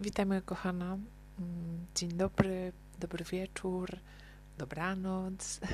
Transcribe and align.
Witaj 0.00 0.26
moja 0.26 0.40
kochana. 0.40 0.98
Mm, 1.38 1.86
Dzień 1.94 2.12
dobry, 2.12 2.72
dobry 2.98 3.24
wieczór, 3.24 3.98
dobranoc. 4.58 5.60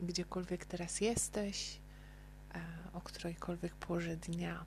Gdziekolwiek 0.00 0.64
teraz 0.64 1.00
jesteś, 1.00 1.80
e, 2.54 2.60
o 2.92 3.00
którejkolwiek 3.00 3.74
porze 3.74 4.16
dnia, 4.16 4.64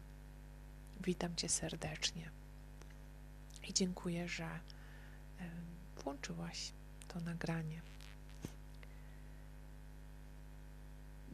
witam 1.05 1.35
Cię 1.35 1.49
serdecznie. 1.49 2.31
I 3.69 3.73
dziękuję, 3.73 4.27
że 4.27 4.45
e, 4.45 4.59
włączyłaś 6.03 6.71
to 7.07 7.19
nagranie. 7.19 7.81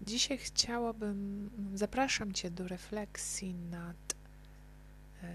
Dzisiaj 0.02 0.38
chciałabym, 0.38 1.50
zapraszam 1.74 2.34
Cię 2.34 2.52
do 2.52 2.68
refleksji 2.68 3.54
nad 3.54 4.13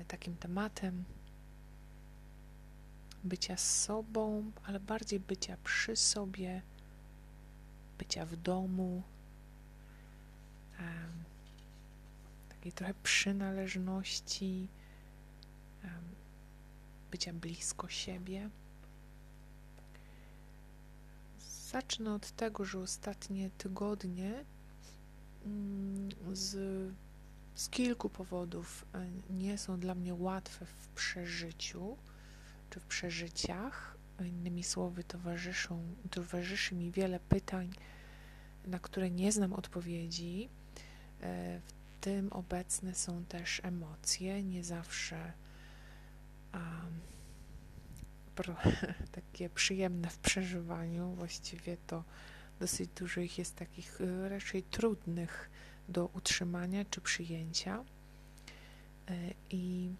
takim 0.08 0.36
tematem 0.36 1.04
bycia 3.24 3.56
z 3.56 3.80
sobą, 3.80 4.52
ale 4.64 4.80
bardziej 4.80 5.20
bycia 5.20 5.56
przy 5.64 5.96
sobie, 5.96 6.62
bycia 7.98 8.26
w 8.26 8.36
domu, 8.36 9.02
takiej 12.48 12.72
trochę 12.72 12.94
przynależności, 13.02 14.68
bycia 17.10 17.32
blisko 17.32 17.88
siebie. 17.88 18.50
Zacznę 21.70 22.14
od 22.14 22.30
tego, 22.30 22.64
że 22.64 22.78
ostatnie 22.78 23.50
tygodnie 23.50 24.44
mm, 25.44 26.08
z, 26.32 26.54
z 27.58 27.68
kilku 27.68 28.08
powodów 28.08 28.84
e, 28.94 29.06
nie 29.30 29.58
są 29.58 29.78
dla 29.80 29.94
mnie 29.94 30.14
łatwe 30.14 30.66
w 30.66 30.88
przeżyciu 30.88 31.96
czy 32.70 32.80
w 32.80 32.84
przeżyciach. 32.84 33.96
Innymi 34.20 34.62
słowy, 34.62 35.04
towarzyszą, 35.04 35.94
towarzyszy 36.10 36.74
mi 36.74 36.90
wiele 36.90 37.20
pytań, 37.20 37.70
na 38.66 38.78
które 38.78 39.10
nie 39.10 39.32
znam 39.32 39.52
odpowiedzi. 39.52 40.48
E, 41.20 41.60
W 41.60 42.00
tym 42.00 42.32
obecne 42.32 42.94
są 42.94 43.24
też 43.24 43.60
emocje, 43.64 44.42
nie 44.42 44.64
zawsze 44.64 45.32
um, 46.54 47.00
takie 49.12 49.50
przyjemne 49.50 50.10
w 50.10 50.18
przeżywaniu. 50.18 51.12
Właściwie 51.12 51.76
to 51.86 52.04
dosyć 52.60 52.90
dużo 52.90 53.20
ich 53.20 53.38
jest 53.38 53.56
takich 53.56 54.00
e, 54.00 54.28
raczej 54.28 54.62
trudnych 54.62 55.50
do 55.88 56.06
utrzymania 56.06 56.84
czy 56.84 57.00
przyjęcia. 57.00 57.84
E, 59.08 59.14
I 59.50 59.90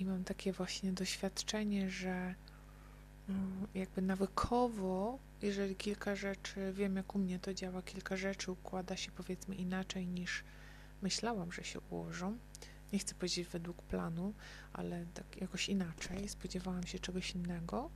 i 0.00 0.04
mam 0.04 0.24
takie 0.24 0.52
właśnie 0.52 0.92
doświadczenie, 0.92 1.90
że 1.90 2.34
mm, 3.28 3.66
jakby 3.74 4.02
nawykowo, 4.02 5.18
jeżeli 5.42 5.76
kilka 5.76 6.16
rzeczy, 6.16 6.72
wiem 6.72 6.96
jak 6.96 7.14
u 7.14 7.18
mnie 7.18 7.38
to 7.38 7.54
działa, 7.54 7.82
kilka 7.82 8.16
rzeczy 8.16 8.52
układa 8.52 8.96
się 8.96 9.10
powiedzmy 9.10 9.54
inaczej 9.54 10.06
niż 10.06 10.44
myślałam, 11.02 11.52
że 11.52 11.64
się 11.64 11.80
ułożą. 11.80 12.38
Nie 12.92 12.98
chcę 12.98 13.14
powiedzieć 13.14 13.48
według 13.48 13.82
planu, 13.82 14.34
ale 14.72 15.06
tak 15.14 15.40
jakoś 15.40 15.68
inaczej, 15.68 16.28
spodziewałam 16.28 16.86
się 16.86 16.98
czegoś 16.98 17.30
innego, 17.30 17.90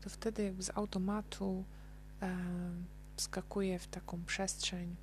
to 0.00 0.10
wtedy 0.10 0.42
jakby 0.42 0.62
z 0.62 0.70
automatu 0.74 1.64
e, 2.22 2.36
wskakuję 3.16 3.78
w 3.78 3.86
taką 3.86 4.24
przestrzeń 4.24 4.96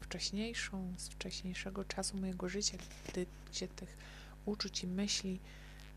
wcześniejszą, 0.00 0.94
z 0.96 1.08
wcześniejszego 1.08 1.84
czasu 1.84 2.16
mojego 2.16 2.48
życia, 2.48 2.78
gdy, 3.08 3.26
gdzie 3.50 3.68
tych 3.68 3.96
uczuć 4.46 4.84
i 4.84 4.86
myśli, 4.86 5.40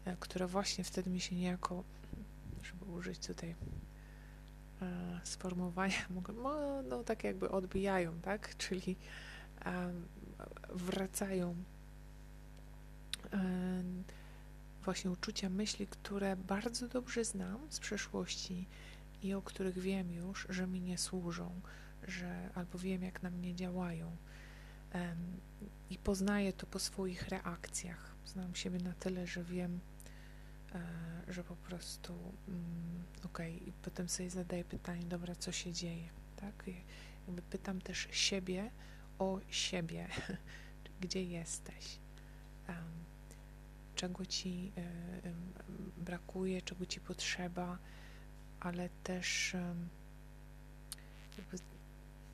e, 0.06 0.17
które 0.19 0.47
właśnie 0.47 0.84
wtedy 0.84 1.09
mi 1.09 1.19
się 1.19 1.36
niejako, 1.36 1.84
żeby 2.64 2.92
użyć 2.92 3.28
tutaj 3.28 3.56
e, 4.81 5.19
sformułowania, 5.24 6.06
mogą, 6.16 6.34
no, 6.90 7.03
tak 7.03 7.24
jakby 7.24 7.50
odbijają, 7.50 8.19
tak? 8.22 8.57
Czyli 8.57 8.96
e, 9.66 9.94
wracają 10.69 11.56
właśnie 14.84 15.12
uczucia, 15.12 15.50
myśli, 15.50 15.88
które 15.88 16.35
bardzo 16.35 16.88
dobrze 16.88 17.25
znam 17.25 17.59
z 17.69 17.80
przeszłości 17.80 18.66
i 19.24 19.34
o 19.34 19.41
których 19.41 19.80
wiem 19.80 20.13
już, 20.13 20.47
że 20.50 20.68
mi 20.68 20.81
nie 20.81 20.97
służą, 20.97 21.62
że 22.03 22.50
albo 22.56 22.80
wiem, 22.80 23.03
jak 23.03 23.24
na 23.24 23.30
mnie 23.30 23.56
działają. 23.56 24.16
I 25.90 25.97
poznaję 25.97 26.53
to 26.53 26.68
po 26.68 26.80
swoich 26.80 27.28
reakcjach. 27.28 28.16
Znam 28.25 28.56
siebie 28.56 28.80
na 28.80 28.94
tyle, 28.94 29.28
że 29.28 29.44
wiem, 29.44 29.80
e, 30.75 31.34
że 31.34 31.44
po 31.44 31.56
prostu 31.56 32.13
mm, 32.47 33.03
okej, 33.24 33.69
i 33.69 33.72
potem 33.72 34.09
sobie 34.09 34.30
zadaję 34.30 34.63
pytanie, 34.63 35.06
dobra, 35.06 35.36
co 35.36 35.52
się 35.52 35.74
dzieje, 35.74 36.09
tak? 36.36 36.68
I 36.68 36.84
Jakby 37.28 37.41
pytam 37.41 37.81
też 37.81 38.07
siebie 38.12 38.72
o 39.19 39.40
siebie, 39.50 40.07
gdzie 41.02 41.24
jesteś, 41.24 42.00
czego 43.96 44.25
ci 44.25 44.72
e, 44.78 44.84
brakuje, 45.97 46.62
czego 46.62 46.86
ci 46.86 47.00
potrzeba, 47.02 47.78
ale 48.59 48.90
też 49.03 49.56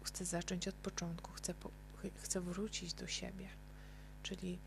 chcę 0.04 0.26
zacząć 0.26 0.68
od 0.68 0.76
początku, 0.76 1.32
chcę, 1.32 1.54
po, 1.54 1.70
ch- 1.70 2.22
chcę 2.22 2.42
wrócić 2.42 2.94
do 2.94 3.08
siebie, 3.08 3.48
czyli 4.24 4.60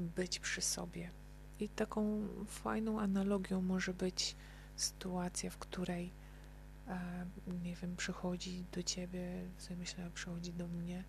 być 0.00 0.38
przy 0.38 0.60
sobie. 0.60 1.10
I 1.60 1.68
taką 1.68 2.28
fajną 2.46 3.00
analogią 3.00 3.62
może 3.62 3.94
być 3.94 4.36
sytuacja, 4.76 5.50
w 5.50 5.58
której 5.58 6.12
e, 6.88 7.26
nie 7.62 7.76
wiem, 7.76 7.96
przychodzi 7.96 8.64
do 8.72 8.82
ciebie, 8.82 9.44
sobie 9.58 9.76
myślę, 9.76 10.10
przychodzi 10.14 10.52
do 10.52 10.68
mnie 10.68 11.04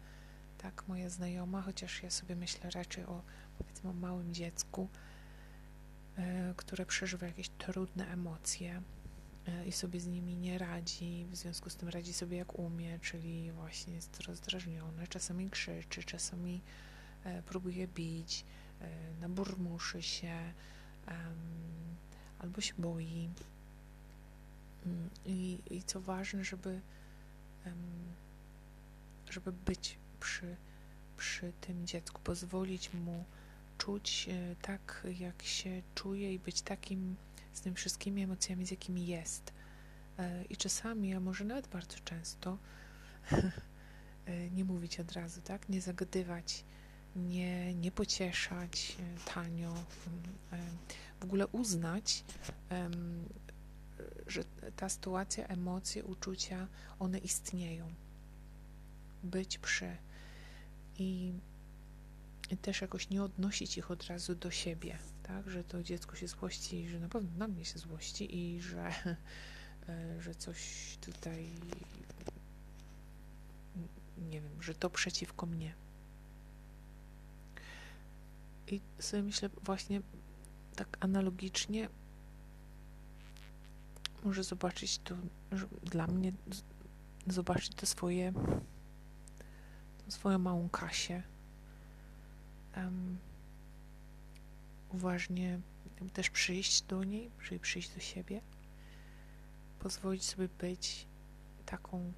tak 0.57 0.87
moja 0.87 1.09
znajoma, 1.09 1.61
chociaż 1.61 2.03
ja 2.03 2.09
sobie 2.09 2.35
myślę 2.35 2.69
raczej 2.69 3.05
o 3.05 3.21
powiedzmy 3.57 3.89
o 3.89 3.93
małym 3.93 4.33
dziecku, 4.33 4.89
e, 6.17 6.53
które 6.57 6.85
przeżywa 6.85 7.25
jakieś 7.25 7.49
trudne 7.49 8.07
emocje 8.07 8.81
i 9.65 9.71
sobie 9.71 9.99
z 9.99 10.07
nimi 10.07 10.37
nie 10.37 10.57
radzi, 10.57 11.25
w 11.29 11.35
związku 11.35 11.69
z 11.69 11.75
tym 11.75 11.89
radzi 11.89 12.13
sobie 12.13 12.37
jak 12.37 12.59
umie, 12.59 12.99
czyli 12.99 13.51
właśnie 13.51 13.93
jest 13.93 14.19
rozdrażnione, 14.19 15.07
czasami 15.07 15.49
krzyczy, 15.49 16.03
czasami 16.03 16.61
e, 17.23 17.41
próbuje 17.41 17.87
bić, 17.87 18.45
e, 18.81 18.89
naburmuszy 19.21 20.01
się 20.01 20.53
albo 22.39 22.61
się 22.61 22.73
boi. 22.77 23.29
Mm, 24.85 25.09
I, 25.25 25.59
I 25.69 25.83
co 25.83 26.01
ważne, 26.01 26.43
żeby, 26.43 26.81
żeby 29.29 29.51
być 29.51 29.97
przy, 30.19 30.55
przy 31.17 31.53
tym 31.61 31.87
dziecku, 31.87 32.21
pozwolić 32.23 32.93
mu 32.93 33.25
czuć 33.77 34.29
e, 34.29 34.55
tak, 34.61 35.07
jak 35.19 35.43
się 35.43 35.81
czuje 35.95 36.33
i 36.33 36.39
być 36.39 36.61
takim 36.61 37.15
z 37.53 37.61
tymi 37.61 37.75
wszystkimi 37.75 38.23
emocjami, 38.23 38.65
z 38.65 38.71
jakimi 38.71 39.07
jest. 39.07 39.53
E, 40.19 40.43
I 40.45 40.57
czasami, 40.57 41.13
a 41.13 41.19
może 41.19 41.45
nawet 41.45 41.67
bardzo 41.67 41.97
często, 42.05 42.57
e, 44.25 44.49
nie 44.49 44.65
mówić 44.65 44.99
od 44.99 45.11
razu, 45.11 45.41
tak? 45.41 45.69
Nie 45.69 45.81
zagadywać, 45.81 46.63
nie, 47.15 47.75
nie 47.75 47.91
pocieszać 47.91 48.97
e, 48.99 49.33
tanio, 49.33 49.73
w 51.19 51.23
ogóle 51.23 51.47
uznać, 51.47 52.23
że 54.27 54.43
ta 54.75 54.89
sytuacja, 54.89 55.47
emocje, 55.47 56.03
uczucia, 56.03 56.67
one 56.99 57.17
istnieją. 57.17 57.93
Być 59.23 59.57
przy 59.57 59.97
i 60.97 61.33
też 62.61 62.81
jakoś 62.81 63.09
nie 63.09 63.23
odnosić 63.23 63.77
ich 63.77 63.91
od 63.91 64.03
razu 64.03 64.35
do 64.35 64.51
siebie, 64.51 64.97
tak? 65.31 65.49
Że 65.49 65.63
to 65.63 65.83
dziecko 65.83 66.15
się 66.15 66.27
złości, 66.27 66.87
że 66.87 66.99
na 66.99 67.09
pewno 67.09 67.29
na 67.37 67.47
mnie 67.47 67.65
się 67.65 67.79
złości 67.79 68.37
i 68.37 68.61
że, 68.61 68.87
e, 69.89 70.21
że 70.21 70.35
coś 70.35 70.97
tutaj 71.01 71.49
nie 74.17 74.41
wiem, 74.41 74.61
że 74.61 74.75
to 74.75 74.89
przeciwko 74.89 75.45
mnie. 75.45 75.73
I 78.67 78.81
sobie 78.99 79.23
myślę 79.23 79.49
właśnie 79.63 80.01
tak 80.75 80.97
analogicznie 80.99 81.89
może 84.23 84.43
zobaczyć 84.43 84.99
to, 84.99 85.15
dla 85.83 86.07
mnie 86.07 86.33
zobaczyć 87.27 87.75
to 87.75 87.85
swoje 87.85 88.33
swoją 90.07 90.39
małą 90.39 90.69
Kasię 90.69 91.23
em, 92.73 93.17
uważnie 94.93 95.59
też 96.13 96.29
przyjść 96.29 96.81
do 96.81 97.03
niej, 97.03 97.31
czyli 97.43 97.59
przyjść 97.59 97.89
do 97.89 97.99
siebie 97.99 98.41
pozwolić 99.79 100.23
sobie 100.23 100.49
być 100.59 101.07
taką 101.65 102.13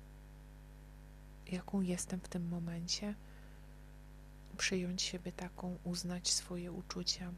jaką 1.51 1.81
jestem 1.81 2.19
w 2.19 2.29
tym 2.29 2.47
momencie 2.47 3.15
przyjąć 4.57 5.01
siebie 5.01 5.31
taką, 5.31 5.77
uznać 5.83 6.31
swoje 6.31 6.71
uczucia, 6.71 7.33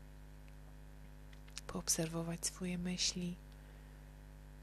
poobserwować 1.67 2.45
swoje 2.45 2.77
myśli, 2.77 3.37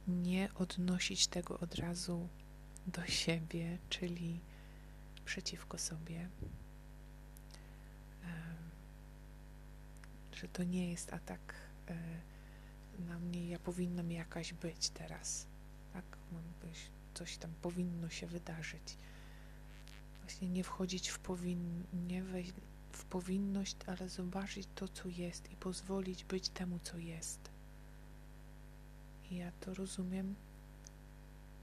nie 0.08 0.48
odnosić 0.54 1.26
tego 1.26 1.58
od 1.58 1.74
razu 1.74 2.28
do 2.86 3.06
siebie, 3.06 3.78
czyli 3.88 4.40
przeciwko 5.24 5.78
sobie. 5.78 6.28
Że 10.42 10.48
to 10.48 10.64
nie 10.64 10.90
jest 10.90 11.12
atak 11.12 11.54
e, 11.88 11.94
na 12.98 13.18
mnie, 13.18 13.48
ja 13.48 13.58
powinnam 13.58 14.10
jakaś 14.10 14.52
być 14.52 14.90
teraz. 14.90 15.46
Tak, 15.92 16.04
coś 17.14 17.36
tam 17.36 17.52
powinno 17.62 18.08
się 18.08 18.26
wydarzyć. 18.26 18.96
Właśnie 20.20 20.48
nie 20.48 20.64
wchodzić 20.64 21.08
w 21.08 21.18
powin, 21.18 21.84
nie 22.08 22.22
wejść 22.22 22.52
w 22.92 23.04
powinność, 23.04 23.76
ale 23.86 24.08
zobaczyć 24.08 24.68
to, 24.74 24.88
co 24.88 25.08
jest 25.08 25.52
i 25.52 25.56
pozwolić 25.56 26.24
być 26.24 26.48
temu, 26.48 26.78
co 26.82 26.98
jest. 26.98 27.50
I 29.30 29.36
ja 29.36 29.52
to 29.60 29.74
rozumiem 29.74 30.34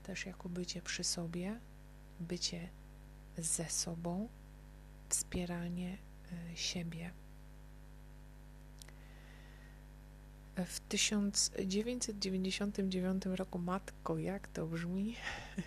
też 0.04 0.26
jako 0.26 0.50
bycie 0.50 0.82
przy 0.82 1.04
sobie, 1.04 1.60
bycie 2.20 2.70
ze 3.38 3.70
sobą, 3.70 4.30
wspieranie 5.10 5.98
y, 6.54 6.58
siebie. 6.58 7.12
W 10.66 10.80
1999 10.80 13.26
roku, 13.26 13.60
matko, 13.60 14.18
jak 14.18 14.48
to 14.48 14.68
brzmi, 14.68 15.16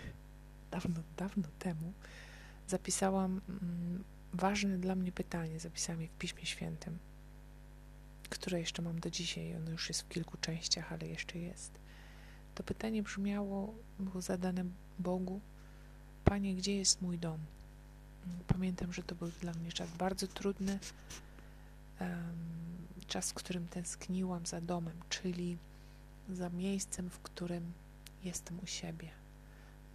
dawno, 0.71 1.01
dawno 1.17 1.47
temu, 1.59 1.93
zapisałam 2.67 3.41
mm, 3.49 4.03
ważne 4.33 4.77
dla 4.77 4.95
mnie 4.95 5.11
pytanie, 5.11 5.59
zapisałam 5.59 6.01
je 6.01 6.07
w 6.07 6.17
Piśmie 6.17 6.45
Świętym, 6.45 6.97
które 8.29 8.59
jeszcze 8.59 8.81
mam 8.81 8.99
do 8.99 9.09
dzisiaj. 9.09 9.55
Ono 9.55 9.71
już 9.71 9.89
jest 9.89 10.01
w 10.01 10.07
kilku 10.07 10.37
częściach, 10.37 10.93
ale 10.93 11.07
jeszcze 11.07 11.39
jest. 11.39 11.71
To 12.55 12.63
pytanie 12.63 13.03
brzmiało, 13.03 13.73
było 13.99 14.21
zadane 14.21 14.65
Bogu: 14.99 15.41
Panie, 16.25 16.55
gdzie 16.55 16.75
jest 16.75 17.01
mój 17.01 17.19
dom? 17.19 17.39
Pamiętam, 18.47 18.93
że 18.93 19.03
to 19.03 19.15
był 19.15 19.31
dla 19.41 19.53
mnie 19.53 19.71
czas 19.71 19.89
bardzo 19.97 20.27
trudny, 20.27 20.79
czas, 23.05 23.31
w 23.31 23.33
którym 23.33 23.67
tęskniłam 23.67 24.45
za 24.45 24.61
domem, 24.61 24.99
czyli 25.09 25.57
za 26.29 26.49
miejscem, 26.49 27.09
w 27.09 27.19
którym 27.19 27.73
jestem 28.23 28.59
u 28.59 28.67
siebie, 28.67 29.09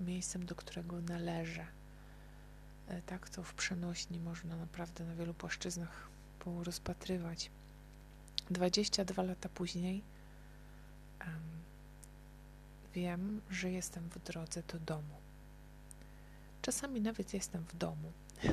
miejscem, 0.01 0.47
do 0.47 0.55
którego 0.55 1.01
należę. 1.01 1.67
E, 2.89 3.03
tak 3.03 3.31
to 3.31 3.43
w 3.43 3.55
przenośni 3.55 4.21
można 4.21 4.57
naprawdę 4.57 5.05
na 5.05 5.15
wielu 5.15 5.35
płaszczyznach 5.35 6.09
rozpatrywać. 6.63 7.51
22 8.51 9.23
lata 9.23 9.49
później 9.49 10.03
um, 11.21 11.41
wiem, 12.95 13.41
że 13.51 13.71
jestem 13.71 14.09
w 14.09 14.19
drodze 14.19 14.63
do 14.63 14.79
domu. 14.79 15.15
Czasami 16.63 17.01
nawet 17.01 17.35
jestem 17.35 17.65
w 17.65 17.77
domu. 17.77 18.13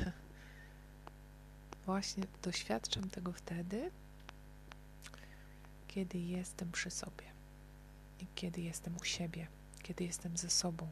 Właśnie 1.86 2.24
doświadczam 2.42 3.10
tego 3.10 3.32
wtedy, 3.32 3.90
kiedy 5.96 6.18
jestem 6.18 6.72
przy 6.72 6.90
sobie, 6.90 7.24
kiedy 8.34 8.60
jestem 8.60 8.96
u 8.96 9.04
siebie, 9.04 9.46
kiedy 9.82 10.04
jestem 10.04 10.36
ze 10.36 10.50
sobą, 10.50 10.88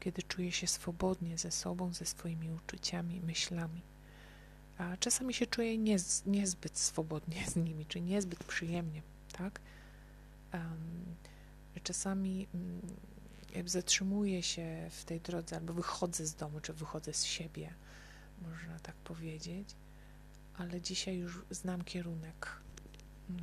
kiedy 0.00 0.22
czuję 0.22 0.52
się 0.52 0.66
swobodnie 0.66 1.38
ze 1.38 1.50
sobą, 1.50 1.92
ze 1.92 2.06
swoimi 2.06 2.50
uczuciami, 2.50 3.20
myślami. 3.20 3.82
A 4.78 4.96
czasami 4.96 5.34
się 5.34 5.46
czuję 5.46 5.78
nie, 5.78 5.96
niezbyt 6.26 6.78
swobodnie 6.78 7.46
z 7.50 7.56
nimi, 7.56 7.86
czy 7.86 8.00
niezbyt 8.00 8.44
przyjemnie, 8.44 9.02
tak? 9.32 9.60
Um, 10.52 11.16
czasami 11.82 12.46
um, 13.54 13.68
zatrzymuję 13.68 14.42
się 14.42 14.88
w 14.90 15.04
tej 15.04 15.20
drodze, 15.20 15.56
albo 15.56 15.72
wychodzę 15.72 16.26
z 16.26 16.34
domu, 16.34 16.60
czy 16.60 16.72
wychodzę 16.72 17.12
z 17.12 17.24
siebie, 17.24 17.74
można 18.42 18.78
tak 18.78 18.94
powiedzieć, 18.94 19.68
ale 20.58 20.80
dzisiaj 20.80 21.16
już 21.16 21.42
znam 21.50 21.84
kierunek. 21.84 22.62
Um, 23.30 23.38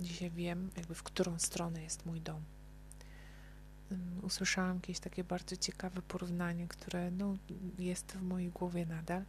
dzisiaj 0.00 0.30
wiem, 0.30 0.70
jakby 0.76 0.94
w 0.94 1.02
którą 1.02 1.38
stronę 1.38 1.82
jest 1.82 2.06
mój 2.06 2.20
dom 2.20 2.42
usłyszałam 4.22 4.76
jakieś 4.76 5.00
takie 5.00 5.24
bardzo 5.24 5.56
ciekawe 5.56 6.02
porównanie, 6.02 6.68
które 6.68 7.10
no, 7.10 7.36
jest 7.78 8.12
w 8.12 8.22
mojej 8.22 8.50
głowie 8.50 8.86
nadal. 8.86 9.24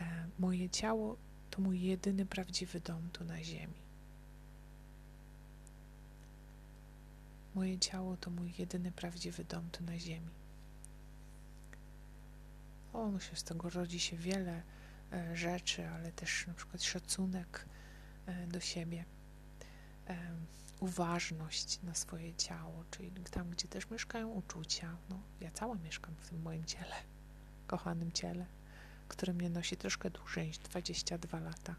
E, 0.00 0.26
moje 0.38 0.70
ciało 0.70 1.16
to 1.50 1.62
mój 1.62 1.82
jedyny 1.82 2.26
prawdziwy 2.26 2.80
dom 2.80 3.10
tu 3.12 3.24
na 3.24 3.42
ziemi. 3.42 3.84
Moje 7.54 7.78
ciało 7.78 8.16
to 8.16 8.30
mój 8.30 8.54
jedyny 8.58 8.92
prawdziwy 8.92 9.44
dom 9.44 9.70
tu 9.70 9.84
na 9.84 9.98
ziemi. 9.98 10.30
O, 12.92 13.10
no 13.10 13.20
się 13.20 13.36
z 13.36 13.44
tego 13.44 13.70
rodzi 13.70 14.00
się 14.00 14.16
wiele 14.16 14.62
e, 15.12 15.36
rzeczy, 15.36 15.88
ale 15.88 16.12
też 16.12 16.46
na 16.46 16.54
przykład 16.54 16.82
szacunek 16.82 17.66
e, 18.26 18.46
do 18.46 18.60
siebie 18.60 19.04
uważność 20.80 21.82
na 21.82 21.94
swoje 21.94 22.34
ciało, 22.34 22.84
czyli 22.90 23.10
tam, 23.30 23.50
gdzie 23.50 23.68
też 23.68 23.90
mieszkają 23.90 24.28
uczucia. 24.28 24.96
No, 25.10 25.18
ja 25.40 25.50
cała 25.50 25.74
mieszkam 25.74 26.14
w 26.14 26.28
tym 26.28 26.42
moim 26.42 26.64
ciele, 26.64 26.94
kochanym 27.66 28.12
ciele, 28.12 28.46
które 29.08 29.32
mnie 29.32 29.50
nosi 29.50 29.76
troszkę 29.76 30.10
dłużej 30.10 30.46
niż 30.46 30.58
22 30.58 31.40
lata, 31.40 31.74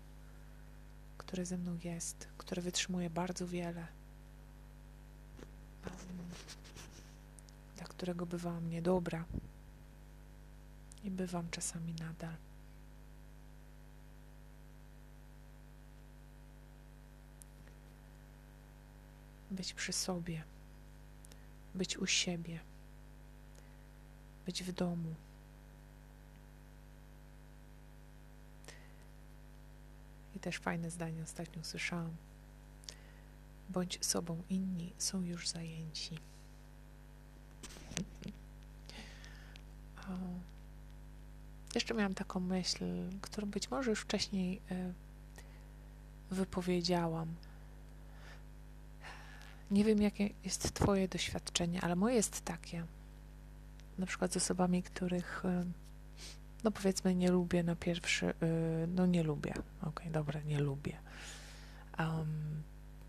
które 1.17 1.45
ze 1.45 1.57
mną 1.57 1.77
jest, 1.83 2.27
które 2.37 2.61
wytrzymuje 2.61 3.09
bardzo 3.09 3.47
wiele, 3.47 3.87
dla 7.75 7.85
którego 7.85 8.25
bywałam 8.25 8.69
niedobra 8.69 9.25
i 11.03 11.11
bywam 11.11 11.49
czasami 11.49 11.93
nadal. 11.93 12.35
Być 19.55 19.73
przy 19.73 19.93
sobie, 19.93 20.43
być 21.75 21.97
u 21.97 22.07
siebie, 22.07 22.59
być 24.45 24.63
w 24.63 24.71
domu. 24.71 25.15
I 30.35 30.39
też 30.39 30.57
fajne 30.57 30.91
zdanie 30.91 31.23
ostatnio 31.23 31.63
słyszałam. 31.63 32.15
Bądź 33.69 34.05
sobą, 34.05 34.43
inni 34.49 34.93
są 34.97 35.21
już 35.21 35.47
zajęci. 35.47 36.19
O. 39.97 40.11
Jeszcze 41.75 41.93
miałam 41.93 42.13
taką 42.13 42.39
myśl, 42.39 42.85
którą 43.21 43.47
być 43.49 43.71
może 43.71 43.89
już 43.89 44.01
wcześniej 44.01 44.61
y, 44.71 44.93
wypowiedziałam 46.31 47.35
nie 49.71 49.83
wiem, 49.83 50.01
jakie 50.01 50.29
jest 50.43 50.73
Twoje 50.73 51.07
doświadczenie, 51.07 51.81
ale 51.81 51.95
moje 51.95 52.15
jest 52.15 52.41
takie. 52.41 52.85
Na 53.97 54.05
przykład 54.05 54.33
z 54.33 54.37
osobami, 54.37 54.83
których, 54.83 55.43
no 56.63 56.71
powiedzmy, 56.71 57.15
nie 57.15 57.31
lubię 57.31 57.63
na 57.63 57.75
pierwszy, 57.75 58.25
y, 58.25 58.33
no 58.87 59.05
nie 59.05 59.23
lubię. 59.23 59.51
Okej, 59.51 59.63
okay, 59.81 60.11
dobra, 60.11 60.41
nie 60.41 60.59
lubię. 60.59 60.97
Um, 61.99 62.63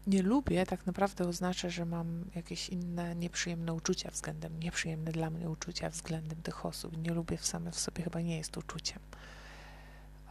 nie 0.06 0.22
lubię 0.22 0.66
tak 0.66 0.86
naprawdę 0.86 1.28
oznacza, 1.28 1.70
że 1.70 1.84
mam 1.84 2.24
jakieś 2.34 2.68
inne 2.68 3.14
nieprzyjemne 3.16 3.72
uczucia 3.72 4.10
względem, 4.10 4.60
nieprzyjemne 4.60 5.12
dla 5.12 5.30
mnie 5.30 5.50
uczucia 5.50 5.90
względem 5.90 6.42
tych 6.42 6.66
osób. 6.66 6.96
Nie 6.98 7.14
lubię 7.14 7.36
w 7.36 7.46
same 7.46 7.72
w 7.72 7.78
sobie 7.78 8.04
chyba 8.04 8.20
nie 8.20 8.36
jest 8.36 8.56
uczuciem. 8.56 8.98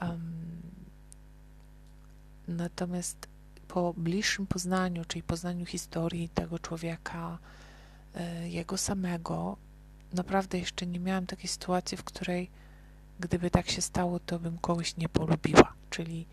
Um, 0.02 0.62
natomiast 2.48 3.28
po 3.76 3.94
bliższym 3.98 4.48
poznaniu, 4.48 5.06
czyli 5.06 5.24
poznaniu 5.24 5.66
historii 5.66 6.30
tego 6.30 6.60
człowieka, 6.60 7.38
e, 8.16 8.50
jego 8.50 8.78
samego, 8.78 9.58
naprawdę 10.14 10.58
jeszcze 10.60 10.86
nie 10.86 11.00
miałam 11.00 11.26
takiej 11.26 11.48
sytuacji, 11.48 11.98
w 11.98 12.04
której 12.04 12.50
gdyby 13.20 13.50
tak 13.50 13.70
się 13.70 13.82
stało, 13.82 14.20
to 14.20 14.40
bym 14.40 14.58
kogoś 14.58 14.98
nie 14.98 15.10
polubiła. 15.10 15.74
Czyli 15.90 16.26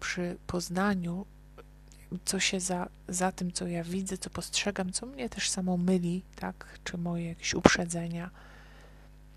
przy 0.00 0.36
poznaniu, 0.46 1.26
co 2.24 2.40
się 2.40 2.60
za, 2.60 2.88
za 3.08 3.32
tym, 3.32 3.52
co 3.52 3.66
ja 3.66 3.84
widzę, 3.84 4.18
co 4.18 4.30
postrzegam, 4.30 4.92
co 4.92 5.06
mnie 5.06 5.28
też 5.28 5.50
samo 5.50 5.76
myli, 5.76 6.22
tak, 6.36 6.78
czy 6.84 6.98
moje 6.98 7.28
jakieś 7.28 7.54
uprzedzenia, 7.54 8.30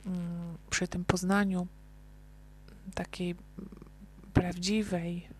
mm, 0.05 0.57
przy 0.69 0.87
tym 0.87 1.05
poznaniu 1.05 1.67
takiej 2.95 3.35
prawdziwej, 4.33 5.36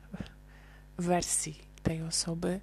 wersji 0.98 1.62
tej 1.84 2.02
osoby, 2.02 2.60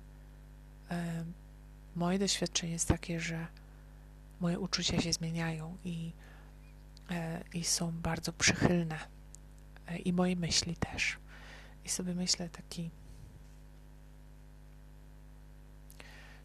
moje 1.97 2.19
doświadczenie 2.19 2.73
jest 2.73 2.89
takie, 2.89 3.21
że 3.21 3.47
moje 4.41 4.59
uczucia 4.59 5.01
się 5.01 5.13
zmieniają 5.13 5.77
i, 5.85 6.13
e, 7.11 7.45
i 7.55 7.65
są 7.65 7.93
bardzo 7.93 8.33
przychylne 8.33 8.99
e, 9.87 9.99
i 9.99 10.13
moje 10.13 10.37
myśli 10.37 10.77
też. 10.77 11.19
I 11.85 11.89
sobie 11.89 12.15
myślę 12.15 12.49
taki, 12.49 12.91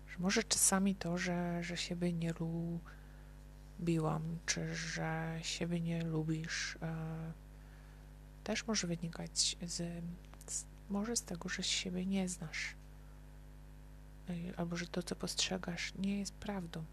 że 0.07 0.19
może 0.19 0.43
czasami 0.43 0.95
to, 0.95 1.17
że, 1.17 1.63
że 1.63 1.77
siebie 1.77 2.13
nie 2.13 2.33
lubiłam, 3.79 4.39
czy 4.45 4.75
że 4.75 5.39
siebie 5.41 5.79
nie 5.79 6.03
lubisz, 6.03 6.77
e, 6.81 7.33
też 8.43 8.67
może 8.67 8.87
wynikać 8.87 9.57
z, 9.61 9.71
z, 9.71 10.03
może 10.89 11.15
z 11.15 11.23
tego, 11.23 11.49
że 11.49 11.63
siebie 11.63 12.05
nie 12.05 12.29
znasz. 12.29 12.75
E, 14.29 14.59
albo 14.59 14.75
że 14.75 14.87
to, 14.87 15.03
co 15.03 15.15
postrzegasz, 15.15 15.93
nie 15.95 16.19
jest 16.19 16.33
prawdą. 16.33 16.83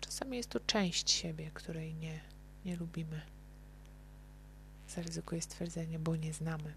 Czasami 0.00 0.36
jest 0.36 0.48
to 0.48 0.60
część 0.60 1.10
siebie, 1.10 1.50
której 1.54 1.94
nie, 1.94 2.20
nie 2.64 2.76
lubimy. 2.76 3.20
Zaryzykuję 4.88 5.42
stwierdzenie, 5.42 5.98
bo 5.98 6.16
nie 6.16 6.32
znamy. 6.32 6.74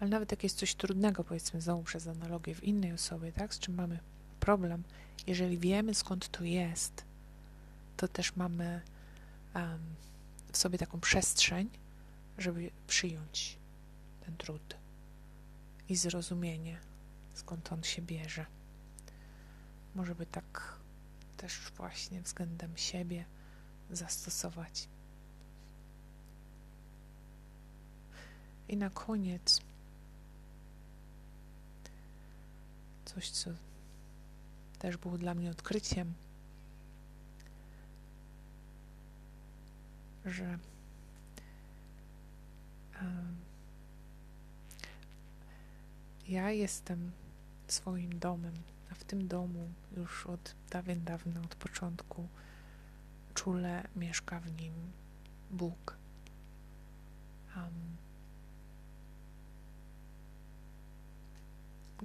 Ale 0.00 0.10
nawet 0.10 0.30
jak 0.30 0.42
jest 0.42 0.58
coś 0.58 0.74
trudnego, 0.74 1.24
powiedzmy 1.24 1.60
znowu 1.60 1.82
przez 1.82 2.06
analogię 2.06 2.54
w 2.54 2.64
innej 2.64 2.92
osobie, 2.92 3.32
tak, 3.32 3.54
z 3.54 3.58
czym 3.58 3.74
mamy 3.74 3.98
problem, 4.40 4.82
jeżeli 5.26 5.58
wiemy 5.58 5.94
skąd 5.94 6.28
to 6.28 6.44
jest, 6.44 7.04
to 7.96 8.08
też 8.08 8.36
mamy 8.36 8.82
um, 9.54 9.94
w 10.52 10.56
sobie 10.56 10.78
taką 10.78 11.00
przestrzeń, 11.00 11.70
żeby 12.38 12.70
przyjąć 12.86 13.58
ten 14.20 14.36
trud 14.36 14.76
i 15.88 15.96
zrozumienie, 15.96 16.78
skąd 17.34 17.72
on 17.72 17.82
się 17.82 18.02
bierze. 18.02 18.46
Może 19.94 20.14
by 20.14 20.26
tak 20.26 20.76
też 21.36 21.72
właśnie 21.76 22.22
względem 22.22 22.76
siebie 22.76 23.24
zastosować. 23.90 24.88
I 28.68 28.76
na 28.76 28.90
koniec 28.90 29.60
coś, 33.04 33.30
co 33.30 33.50
też 34.78 34.96
było 34.96 35.18
dla 35.18 35.34
mnie 35.34 35.50
odkryciem, 35.50 36.14
że 40.26 40.58
ja 46.28 46.50
jestem 46.50 47.12
swoim 47.68 48.18
domem, 48.18 48.54
a 48.92 48.94
w 48.94 49.04
tym 49.04 49.28
domu 49.28 49.68
już 49.96 50.26
od 50.26 50.54
dawien 50.70 51.04
dawna, 51.04 51.40
od 51.40 51.54
początku 51.54 52.28
czule 53.34 53.88
mieszka 53.96 54.40
w 54.40 54.60
nim 54.60 54.72
Bóg. 55.50 55.96
Um, 57.56 57.96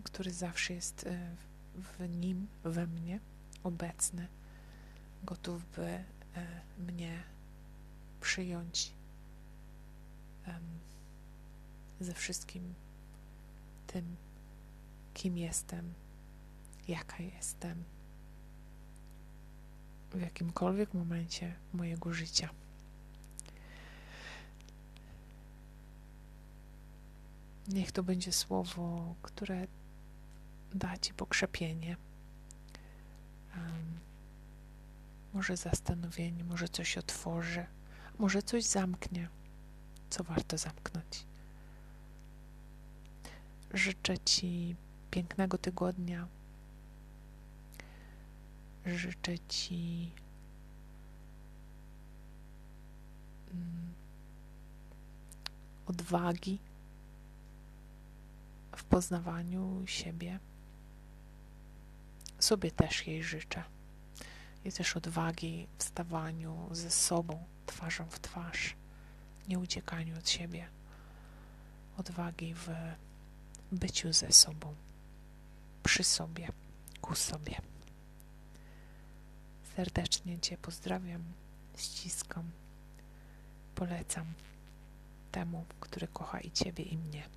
który 0.03 0.33
zawsze 0.33 0.73
jest 0.73 1.07
e, 1.07 1.35
w 1.75 2.09
nim, 2.09 2.47
we 2.63 2.87
mnie 2.87 3.19
obecny, 3.63 4.27
gotów 5.23 5.75
by 5.75 5.85
e, 5.85 6.03
mnie 6.77 7.23
przyjąć 8.21 8.93
ze 12.01 12.13
wszystkim 12.13 12.73
tym, 13.87 14.15
kim 15.13 15.37
jestem, 15.37 15.93
jaka 16.87 17.23
jestem, 17.23 17.83
w 20.11 20.21
jakimkolwiek 20.21 20.93
momencie 20.93 21.55
mojego 21.73 22.13
życia. 22.13 22.49
Niech 27.67 27.91
to 27.91 28.03
będzie 28.03 28.31
słowo, 28.31 29.15
które 29.21 29.67
da 30.73 30.97
Ci 30.97 31.13
pokrzepienie, 31.13 31.97
um, 33.55 33.99
może 35.33 35.57
zastanowienie, 35.57 36.43
może 36.43 36.69
coś 36.69 36.97
otworzy, 36.97 37.65
może 38.19 38.41
coś 38.43 38.63
zamknie, 38.63 39.29
co 40.09 40.23
warto 40.23 40.57
zamknąć. 40.57 41.25
Życzę 43.73 44.17
Ci 44.19 44.75
pięknego 45.11 45.57
tygodnia. 45.57 46.27
Życzę 48.85 49.39
Ci 49.39 50.11
mm, 53.53 53.93
odwagi 55.85 56.59
w 58.75 58.83
poznawaniu 58.83 59.83
siebie. 59.85 60.39
Sobie 62.39 62.71
też 62.71 63.07
jej 63.07 63.23
życzę. 63.23 63.63
I 64.65 64.71
też 64.71 64.97
odwagi 64.97 65.67
w 65.77 65.83
stawaniu 65.83 66.69
ze 66.71 66.91
sobą, 66.91 67.43
twarzą 67.65 68.05
w 68.09 68.19
twarz, 68.19 68.75
nie 69.47 69.59
uciekaniu 69.59 70.17
od 70.17 70.29
siebie. 70.29 70.67
Odwagi 71.97 72.53
w 72.53 72.67
byciu 73.71 74.13
ze 74.13 74.31
sobą, 74.31 74.75
przy 75.83 76.03
sobie, 76.03 76.47
ku 77.01 77.15
sobie. 77.15 77.55
Serdecznie 79.75 80.39
Cię 80.39 80.57
pozdrawiam, 80.57 81.23
ściskam, 81.77 82.51
polecam 83.75 84.25
temu, 85.31 85.65
który 85.79 86.07
kocha 86.07 86.39
i 86.39 86.51
Ciebie, 86.51 86.83
i 86.83 86.97
mnie. 86.97 87.29